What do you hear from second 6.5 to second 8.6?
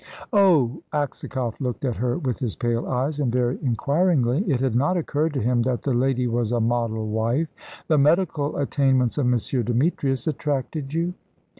a model wife. "The medical